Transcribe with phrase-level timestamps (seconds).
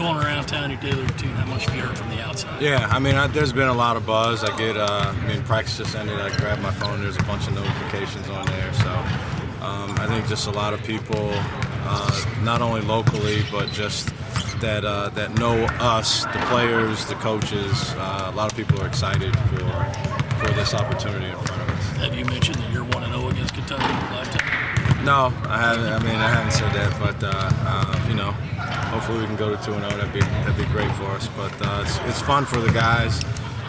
[0.00, 2.62] going around town, your daily routine, how much have you heard from the outside?
[2.62, 4.42] Yeah, I mean, I, there's been a lot of buzz.
[4.42, 6.18] I get, uh, I mean, practice just ended.
[6.18, 7.02] I grab my phone.
[7.02, 8.72] There's a bunch of notifications on there.
[8.72, 8.90] So
[9.60, 14.08] um, I think just a lot of people, uh, not only locally, but just
[14.60, 17.92] that uh, that know us, the players, the coaches.
[17.96, 19.66] Uh, a lot of people are excited for
[20.40, 21.96] for this opportunity in front of us.
[21.98, 23.84] Have you mentioned that you're one and zero against Kentucky?
[25.04, 25.86] No, I haven't.
[25.86, 28.32] I mean, I haven't said that, but uh, uh, you know,
[28.92, 29.96] hopefully we can go to two and zero.
[29.96, 31.26] That'd be that'd be great for us.
[31.28, 33.22] But uh, it's it's fun for the guys.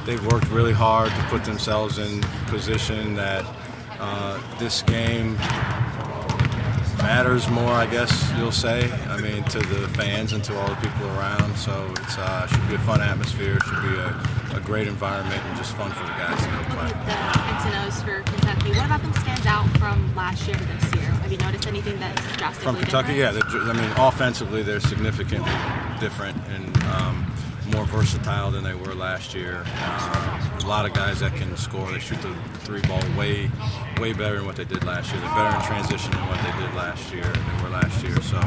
[0.05, 3.45] They've worked really hard to put themselves in position that
[3.99, 5.35] uh, this game
[6.97, 8.91] matters more, I guess you'll say.
[9.07, 11.55] I mean, to the fans and to all the people around.
[11.55, 13.55] So it's uh, should be a fun atmosphere.
[13.55, 16.63] It should be a, a great environment and just fun for the guys to go
[16.75, 16.87] play.
[17.05, 17.17] The
[17.53, 18.69] X and O's for Kentucky.
[18.71, 21.09] What about them stands out from last year to this year?
[21.21, 23.53] Have you noticed anything that's drastically From Kentucky, different?
[23.53, 23.71] yeah.
[23.71, 25.51] I mean, offensively, they're significantly
[25.99, 27.31] different and um,
[27.71, 29.63] more versatile than they were last year.
[29.65, 31.89] Uh, a lot of guys that can score.
[31.91, 33.49] They shoot the three ball way,
[33.99, 35.21] way better than what they did last year.
[35.21, 37.23] They're better in transition than what they did last year.
[37.23, 38.21] Than they were last year.
[38.21, 38.39] So,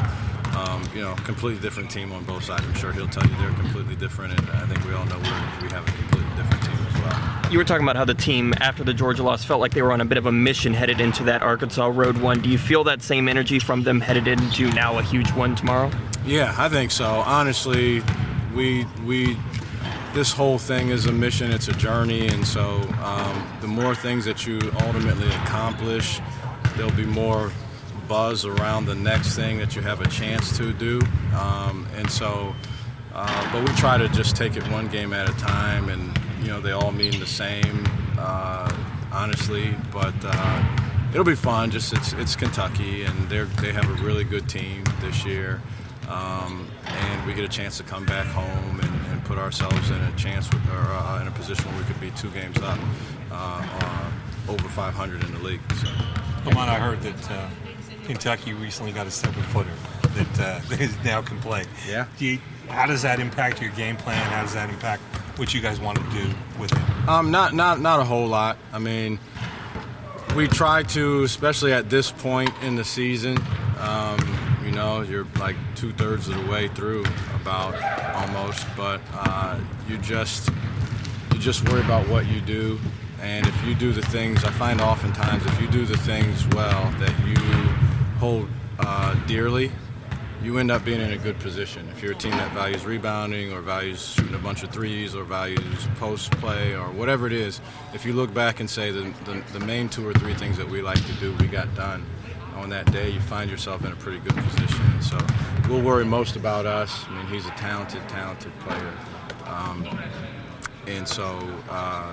[0.56, 2.64] um, you know, completely different team on both sides.
[2.64, 5.62] I'm sure he'll tell you they're completely different, and I think we all know we're,
[5.62, 7.52] we have a completely different team as well.
[7.52, 9.92] You were talking about how the team, after the Georgia loss, felt like they were
[9.92, 12.40] on a bit of a mission headed into that Arkansas Road one.
[12.40, 15.90] Do you feel that same energy from them headed into now a huge one tomorrow?
[16.24, 17.04] Yeah, I think so.
[17.04, 18.02] Honestly,
[18.54, 19.36] we we
[20.14, 21.50] this whole thing is a mission.
[21.50, 26.20] It's a journey, and so um, the more things that you ultimately accomplish,
[26.76, 27.50] there'll be more
[28.08, 31.00] buzz around the next thing that you have a chance to do.
[31.38, 32.54] Um, and so,
[33.14, 36.48] uh, but we try to just take it one game at a time, and you
[36.48, 37.84] know they all mean the same,
[38.18, 38.70] uh,
[39.12, 39.74] honestly.
[39.92, 40.76] But uh,
[41.12, 41.70] it'll be fun.
[41.70, 45.62] Just it's it's Kentucky, and they they have a really good team this year,
[46.08, 50.00] um, and we get a chance to come back home and, and put ourselves in
[50.00, 52.78] a chance with, or uh, in a position where we could be two games up,
[53.30, 55.60] uh, uh, over 500 in the league.
[55.74, 55.88] So.
[56.44, 57.48] Lamont, I heard that uh,
[58.04, 59.70] Kentucky recently got a seven footer
[60.14, 61.64] that uh, they now can play.
[61.88, 62.06] Yeah.
[62.18, 62.38] Do you,
[62.68, 64.22] how does that impact your game plan?
[64.30, 65.02] How does that impact
[65.36, 67.08] what you guys want to do with it?
[67.08, 68.58] Um, not not not a whole lot.
[68.72, 69.18] I mean,
[70.34, 73.38] we try to, especially at this point in the season.
[73.78, 74.18] Um,
[74.64, 77.04] you know, you're like two thirds of the way through,
[77.34, 77.74] about
[78.14, 80.48] almost, but uh, you just
[81.32, 82.78] you just worry about what you do,
[83.20, 86.90] and if you do the things, I find oftentimes if you do the things well
[86.98, 87.73] that you
[88.18, 88.48] hold
[88.78, 89.70] uh, dearly,
[90.42, 91.88] you end up being in a good position.
[91.90, 95.24] If you're a team that values rebounding or values shooting a bunch of threes or
[95.24, 97.60] values post play or whatever it is,
[97.94, 100.68] if you look back and say the, the, the main two or three things that
[100.68, 102.04] we like to do, we got done
[102.56, 105.02] on that day, you find yourself in a pretty good position.
[105.02, 105.18] So
[105.68, 107.04] we'll worry most about us.
[107.08, 108.92] I mean, he's a talented, talented player.
[109.46, 109.98] Um,
[110.86, 111.38] and so,
[111.70, 112.12] uh,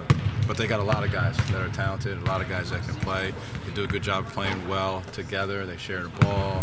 [0.52, 2.84] but they got a lot of guys that are talented, a lot of guys that
[2.84, 3.34] can play.
[3.66, 5.66] They do a good job playing well together.
[5.66, 6.60] They share the ball.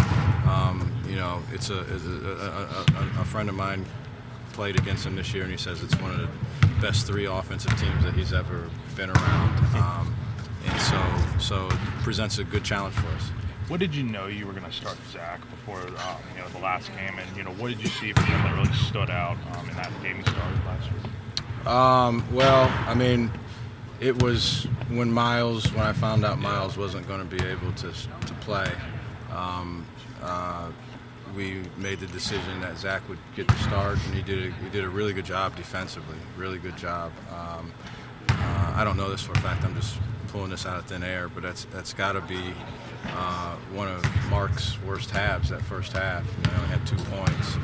[0.46, 3.86] Um, you know, it's a, it's a, a, a, friend of mine
[4.52, 6.28] played against him this year, and he says it's one of the
[6.82, 9.66] best three offensive teams that he's ever been around.
[9.78, 10.14] Um,
[10.66, 13.30] and so, so it presents a good challenge for us.
[13.68, 16.58] What did you know you were going to start Zach before um, you know the
[16.58, 19.38] last game, and you know what did you see from him that really stood out
[19.54, 21.66] um, in that game he started last week?
[21.66, 23.30] Um, well, I mean,
[24.00, 27.92] it was when Myles, when I found out Myles wasn't going to be able to
[27.92, 28.70] to play.
[29.32, 29.86] Um,
[30.22, 30.70] uh,
[31.36, 34.70] we made the decision that Zach would get the start, and he did a, he
[34.70, 36.16] did a really good job defensively.
[36.36, 37.12] Really good job.
[37.30, 37.72] Um,
[38.30, 39.64] uh, I don't know this for a fact.
[39.64, 39.98] I'm just
[40.28, 42.54] pulling this out of thin air, but that's that's got to be
[43.06, 45.50] uh, one of Mark's worst halves.
[45.50, 47.56] That first half, he only had two points.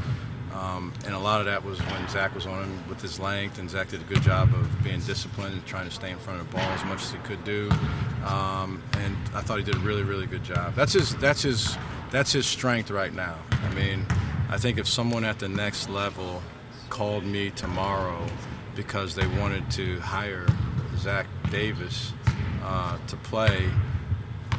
[0.54, 3.59] Um, and a lot of that was when Zach was on him with his length,
[3.59, 6.41] and Zach did a good job of being disciplined and trying to stay in front
[6.41, 7.69] of the ball as much as he could do.
[8.25, 10.75] Um, and I thought he did a really, really good job.
[10.76, 11.76] That's his, that's his,
[12.12, 13.37] that's his strength right now.
[13.50, 14.06] I mean,
[14.48, 16.41] I think if someone at the next level
[16.88, 18.24] called me tomorrow
[18.77, 20.47] because they wanted to hire
[20.98, 22.12] Zach Davis
[22.62, 23.68] uh, to play,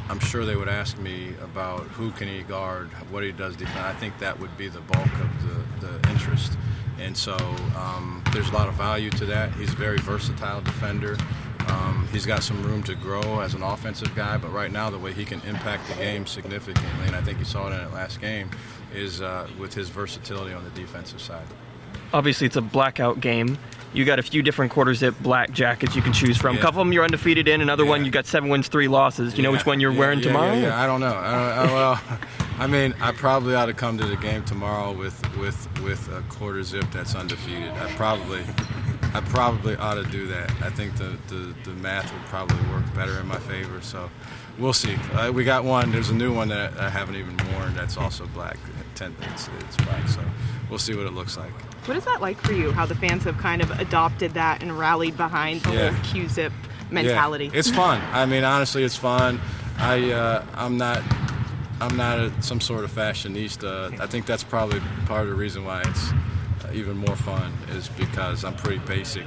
[0.08, 3.80] I'm sure they would ask me about who can he guard, what he does defend.
[3.80, 6.56] I think that would be the bulk of the, the interest.
[6.98, 7.36] And so
[7.76, 9.52] um, there's a lot of value to that.
[9.54, 11.16] He's a very versatile defender.
[11.68, 14.98] Um, he's got some room to grow as an offensive guy, but right now the
[14.98, 17.92] way he can impact the game significantly, and I think you saw it in that
[17.92, 18.50] last game,
[18.94, 21.46] is uh, with his versatility on the defensive side.
[22.12, 23.58] Obviously, it's a blackout game.
[23.96, 26.56] You got a few different quarter zip black jackets you can choose from.
[26.56, 26.62] A Yeah.
[26.64, 27.62] couple of them you're undefeated in.
[27.62, 28.06] Another one Yeah.
[28.06, 29.32] you got seven wins, three losses.
[29.32, 30.52] Do you know which one you're wearing tomorrow?
[30.52, 31.14] Yeah, I don't know.
[31.14, 32.00] I I, well,
[32.58, 36.20] I mean, I probably ought to come to the game tomorrow with with with a
[36.28, 37.70] quarter zip that's undefeated.
[37.70, 38.42] I probably,
[39.14, 40.50] I probably ought to do that.
[40.62, 43.80] I think the, the, the math would probably work better in my favor.
[43.80, 44.10] So,
[44.58, 44.96] we'll see.
[45.14, 45.90] Uh, we got one.
[45.92, 47.74] There's a new one that I haven't even worn.
[47.74, 48.58] That's also black.
[48.94, 50.06] Ten, it's, it's black.
[50.08, 50.20] So,
[50.68, 51.52] we'll see what it looks like.
[51.86, 52.72] What is that like for you?
[52.72, 55.90] How the fans have kind of adopted that and rallied behind the Yeah.
[55.92, 56.52] whole Q-zip
[56.90, 57.46] mentality?
[57.46, 58.00] Yeah, it's fun.
[58.12, 59.40] I mean, honestly, it's fun.
[59.78, 61.02] I uh, I'm not
[61.80, 64.00] I'm not a, some sort of fashionista.
[64.00, 66.10] I think that's probably part of the reason why it's
[66.64, 69.26] uh, even more fun is because I'm pretty basic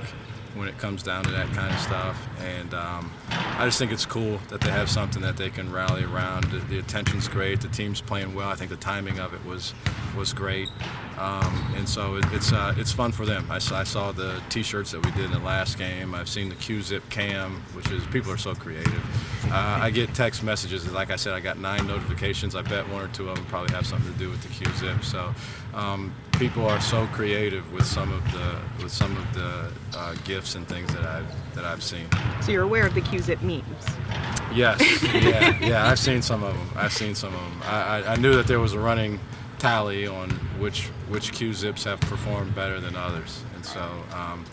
[0.55, 2.27] when it comes down to that kind of stuff.
[2.41, 6.03] And um, I just think it's cool that they have something that they can rally
[6.03, 6.45] around.
[6.45, 7.61] The, the attention's great.
[7.61, 8.49] The team's playing well.
[8.49, 9.73] I think the timing of it was
[10.15, 10.69] was great.
[11.17, 13.45] Um, and so it, it's uh, it's fun for them.
[13.51, 16.15] I saw, I saw the T-shirts that we did in the last game.
[16.15, 19.03] I've seen the Q-Zip cam, which is people are so creative.
[19.51, 20.89] Uh, I get text messages.
[20.89, 22.55] Like I said, I got nine notifications.
[22.55, 25.03] I bet one or two of them probably have something to do with the Q-Zip.
[25.03, 25.35] So
[25.73, 30.55] um, people are so creative with some of the with some of the uh, gifts
[30.55, 32.07] and things that I've that I've seen.
[32.41, 33.65] So you're aware of the Q-zip memes.
[34.53, 35.87] Yes, yeah, yeah.
[35.87, 36.69] I've seen some of them.
[36.77, 37.61] I've seen some of them.
[37.65, 39.19] I, I, I knew that there was a running
[39.59, 40.29] tally on
[40.59, 43.81] which which Q zips have performed better than others, and so
[44.13, 44.45] um,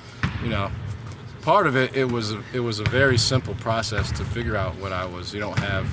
[0.42, 0.70] you know,
[1.42, 4.92] part of it it was it was a very simple process to figure out what
[4.92, 5.32] I was.
[5.32, 5.86] You don't have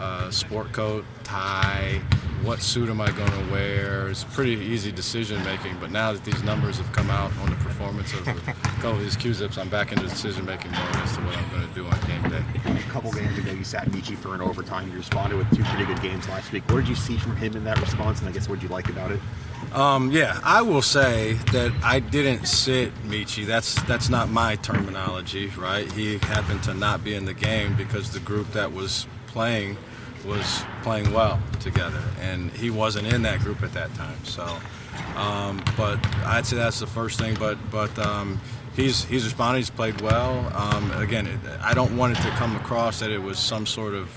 [0.00, 2.00] uh, sport coat, tie.
[2.42, 4.08] What suit am I going to wear?
[4.08, 5.78] It's pretty easy decision making.
[5.80, 8.52] But now that these numbers have come out on the performance of a
[8.84, 11.48] couple of these Q zips, I'm back into decision making mode as to what I'm
[11.48, 12.44] going to do on game day.
[12.70, 14.90] A couple games ago, you sat Meechie for an overtime.
[14.90, 16.68] You responded with two pretty good games last week.
[16.68, 18.20] What did you see from him in that response?
[18.20, 19.20] And I guess what did you like about it?
[19.72, 23.46] Um, yeah, I will say that I didn't sit Meechie.
[23.46, 25.90] That's that's not my terminology, right?
[25.92, 29.78] He happened to not be in the game because the group that was playing
[30.26, 34.22] was playing well together, and he wasn't in that group at that time.
[34.24, 34.44] So,
[35.16, 37.34] um, but I'd say that's the first thing.
[37.38, 38.38] But but um,
[38.76, 39.58] he's he's responded.
[39.58, 40.50] He's played well.
[40.54, 43.94] Um, again, it, I don't want it to come across that it was some sort
[43.94, 44.10] of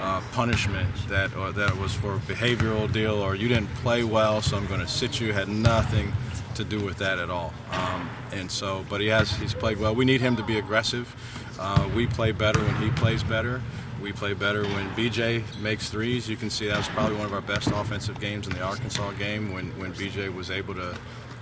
[0.00, 4.04] uh, punishment that or that it was for a behavioral deal or you didn't play
[4.04, 5.32] well, so I'm going to sit you.
[5.32, 6.12] Had nothing
[6.54, 7.52] to do with that at all.
[7.70, 9.94] Um, and so, but he has he's played well.
[9.94, 11.14] We need him to be aggressive.
[11.58, 13.62] Uh, we play better when he plays better.
[14.00, 16.28] We play better when BJ makes threes.
[16.28, 19.12] You can see that was probably one of our best offensive games in the Arkansas
[19.12, 20.96] game when, when BJ was able to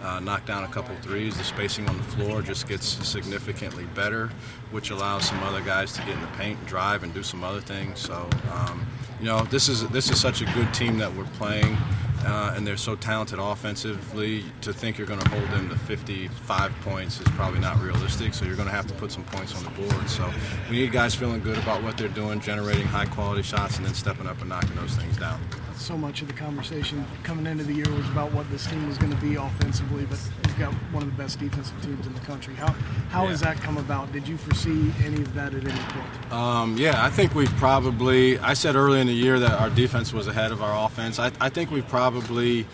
[0.05, 1.37] uh, knock down a couple threes.
[1.37, 4.31] The spacing on the floor just gets significantly better,
[4.71, 7.43] which allows some other guys to get in the paint, and drive, and do some
[7.43, 7.99] other things.
[8.01, 8.87] So, um,
[9.25, 11.79] you know, this is this is such a good team that we're playing,
[12.27, 14.45] uh, and they're so talented offensively.
[14.61, 18.35] To think you're going to hold them to 55 points is probably not realistic.
[18.35, 20.11] So you're going to have to put some points on the board.
[20.11, 20.31] So
[20.69, 23.95] we need guys feeling good about what they're doing, generating high quality shots, and then
[23.95, 25.41] stepping up and knocking those things down.
[25.75, 28.99] so much of the conversation coming into the year was about what this team was
[28.99, 30.19] going to be offensively, but
[30.59, 32.55] you've got one of the best defensive teams in the country.
[32.55, 32.73] How
[33.11, 34.13] how has that come about?
[34.13, 36.33] Did you foresee any of that at any point?
[36.33, 38.39] Um, yeah, I think we've probably.
[38.39, 41.19] I said early in the year that our defense was ahead of our offense.
[41.19, 42.67] I, I think we've probably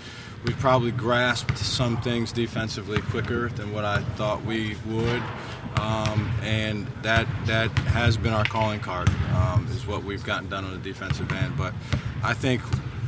[0.44, 5.22] we've probably grasped some things defensively quicker than what I thought we would,
[5.76, 9.08] um, and that that has been our calling card.
[9.34, 11.56] Um, is what we've gotten done on the defensive end.
[11.56, 11.72] But
[12.22, 12.62] I think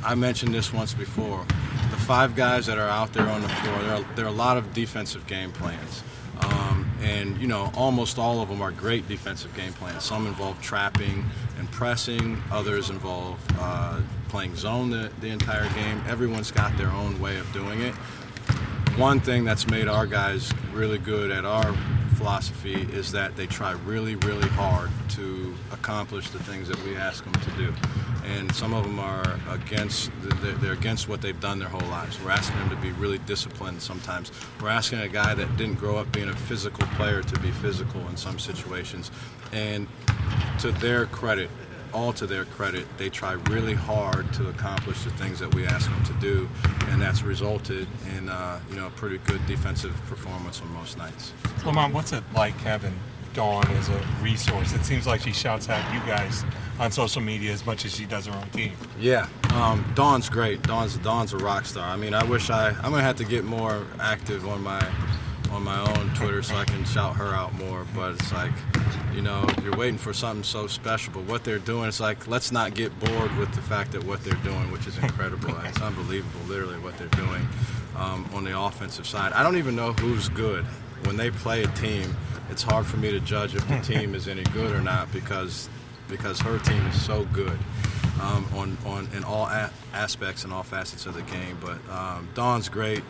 [0.05, 1.47] I mentioned this once before.
[1.93, 4.33] The five guys that are out there on the floor, there are, there are a
[4.33, 6.03] lot of defensive game plans.
[6.41, 10.03] Um, and you know, almost all of them are great defensive game plans.
[10.03, 11.25] Some involve trapping
[11.59, 12.43] and pressing.
[12.51, 16.03] Others involve uh, playing zone the, the entire game.
[16.09, 17.95] Everyone's got their own way of doing it.
[18.97, 21.75] One thing that's made our guys really good at our
[22.17, 27.25] philosophy is that they try really, really hard to accomplish the things that we ask
[27.25, 27.75] them to do.
[28.25, 30.11] And some of them are against,
[30.61, 32.21] they're against what they've done their whole lives.
[32.23, 34.31] We're asking them to be really disciplined sometimes.
[34.61, 38.07] We're asking a guy that didn't grow up being a physical player to be physical
[38.09, 39.11] in some situations.
[39.53, 39.89] And
[40.61, 41.51] to their credit,
[41.93, 45.91] all to their credit, they try really hard to accomplish the things that we ask
[45.91, 46.49] them to do,
[46.89, 47.87] and that's resulted
[48.17, 51.33] in uh, you know a pretty good defensive performance on most nights.
[51.65, 52.99] Lamont, what's it like having
[53.35, 54.73] Dawn as a resource?
[54.73, 56.45] It seems like she shouts at you guys
[56.83, 58.73] on social media as much as she does her own team.
[58.99, 60.63] Yeah, um, Dawn's great.
[60.63, 61.89] Dawn's Dawn's a rock star.
[61.89, 64.85] I mean, I wish I I'm gonna have to get more active on my
[65.53, 67.87] on my own Twitter so I can shout her out more.
[67.95, 68.53] But it's like,
[69.15, 71.13] you know, you're waiting for something so special.
[71.13, 74.25] But what they're doing, it's like let's not get bored with the fact that what
[74.25, 75.55] they're doing, which is incredible.
[75.65, 77.47] it's unbelievable, literally what they're doing
[77.97, 79.33] um, on the offensive side.
[79.35, 80.65] I don't even know who's good
[81.05, 82.15] when they play a team,
[82.51, 85.69] it's hard for me to judge if the team is any good or not because
[86.13, 87.59] because her team is so good
[88.21, 91.59] um, on on in all a- aspects and all facets of the game.
[91.61, 93.03] But um, Dawn's great.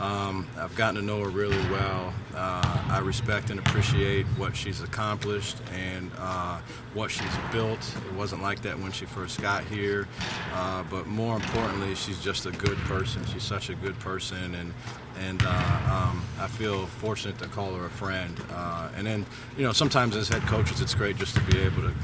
[0.00, 2.12] Um, I've gotten to know her really well.
[2.34, 6.58] Uh, I respect and appreciate what she's accomplished and uh,
[6.94, 7.78] what she's built.
[8.04, 10.08] It wasn't like that when she first got here,
[10.52, 13.24] uh, but more importantly, she's just a good person.
[13.26, 14.74] She's such a good person, and
[15.20, 18.36] and uh, um, I feel fortunate to call her a friend.
[18.52, 19.24] Uh, and then,
[19.56, 21.94] you know, sometimes as head coaches, it's great just to be able to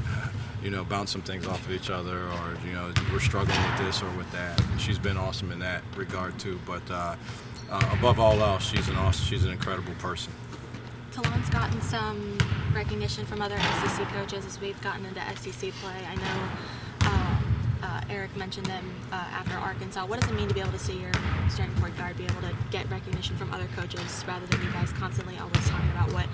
[0.63, 3.77] you know, bounce some things off of each other, or you know, we're struggling with
[3.79, 4.61] this or with that.
[4.71, 6.59] And she's been awesome in that regard too.
[6.65, 7.15] But uh,
[7.69, 10.33] uh, above all else, she's an awesome, she's an incredible person.
[11.11, 12.37] Ta'Lon's gotten some
[12.73, 16.05] recognition from other SEC coaches as we've gotten into SEC play.
[16.07, 16.49] I know
[17.01, 17.41] uh,
[17.83, 20.05] uh, Eric mentioned them uh, after Arkansas.
[20.05, 21.11] What does it mean to be able to see your
[21.49, 24.93] starting point guard be able to get recognition from other coaches rather than you guys
[24.93, 26.27] constantly always talking about what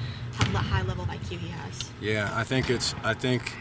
[0.67, 1.91] high level of IQ he has?
[2.01, 2.93] Yeah, I think it's.
[3.03, 3.53] I think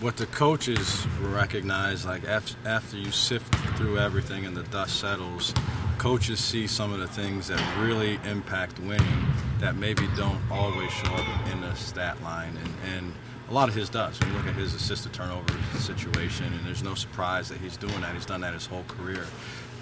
[0.00, 5.54] what the coaches recognize, like after you sift through everything and the dust settles,
[5.96, 9.26] coaches see some of the things that really impact winning
[9.58, 13.14] that maybe don't always show up in the stat line, and, and
[13.48, 14.20] a lot of his does.
[14.20, 18.00] When you look at his assisted turnover situation, and there's no surprise that he's doing
[18.02, 18.14] that.
[18.14, 19.24] He's done that his whole career.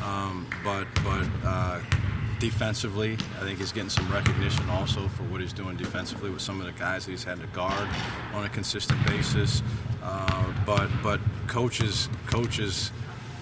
[0.04, 1.80] Um, but but uh,
[2.38, 6.60] defensively, I think he's getting some recognition also for what he's doing defensively with some
[6.60, 7.88] of the guys that he's had to guard
[8.32, 9.62] on a consistent basis.
[10.02, 12.90] Uh, but but coaches coaches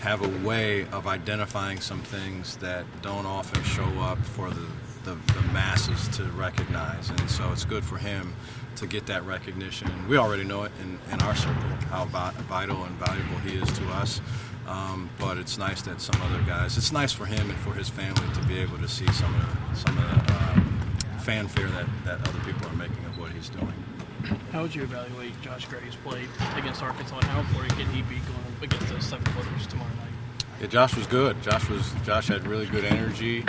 [0.02, 4.66] have a way of identifying some things that don't often show up for the,
[5.04, 7.08] the, the masses to recognize.
[7.11, 8.34] And so it's good for him
[8.76, 9.88] to get that recognition.
[10.08, 13.88] We already know it in, in our circle, how vital and valuable he is to
[13.90, 14.20] us.
[14.66, 17.88] Um, but it's nice that some other guys, it's nice for him and for his
[17.88, 21.87] family to be able to see some of the, some of the uh, fanfare that,
[22.04, 23.75] that other people are making of what he's doing.
[24.52, 26.25] How would you evaluate Josh Grady's play
[26.57, 30.45] against Arkansas, and how important can he be going against those seven footers tomorrow night?
[30.61, 31.42] Yeah, Josh was good.
[31.42, 33.45] Josh was Josh had really good energy.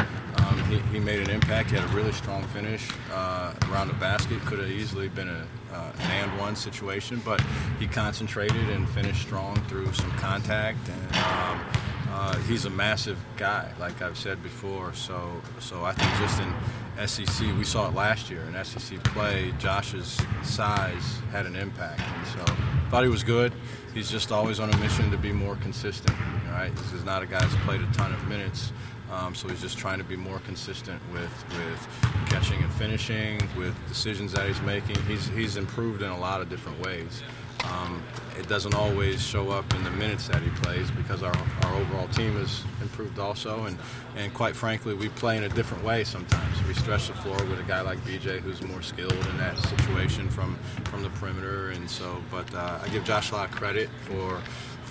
[0.73, 1.69] He, he made an impact.
[1.69, 4.39] He had a really strong finish uh, around the basket.
[4.41, 7.39] Could have easily been a, uh, an and one situation, but
[7.79, 10.79] he concentrated and finished strong through some contact.
[10.89, 11.61] And um,
[12.09, 14.93] uh, he's a massive guy, like I've said before.
[14.93, 19.53] So so I think just in SEC, we saw it last year in SEC play.
[19.59, 22.53] Josh's size had an impact, and so
[22.89, 23.53] thought he was good.
[23.93, 26.17] He's just always on a mission to be more consistent.
[26.49, 26.75] Right?
[26.75, 28.71] This is not a guy that's played a ton of minutes.
[29.13, 31.87] Um, so he's just trying to be more consistent with, with
[32.27, 34.95] catching and finishing, with decisions that he's making.
[35.03, 37.21] He's, he's improved in a lot of different ways.
[37.65, 38.03] Um,
[38.37, 42.07] it doesn't always show up in the minutes that he plays because our, our overall
[42.09, 43.65] team has improved also.
[43.65, 43.77] And,
[44.17, 46.67] and quite frankly, we play in a different way sometimes.
[46.67, 50.29] We stretch the floor with a guy like BJ who's more skilled in that situation
[50.29, 51.69] from, from the perimeter.
[51.69, 54.41] And so, but uh, I give Josh a lot of credit for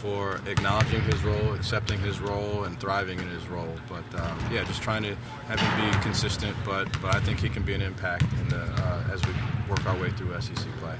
[0.02, 3.74] for acknowledging his role, accepting his role, and thriving in his role.
[3.88, 5.14] But um, yeah, just trying to
[5.46, 6.56] have him be consistent.
[6.64, 9.32] But but I think he can be an impact the, uh, as we
[9.70, 10.96] work our way through SEC play.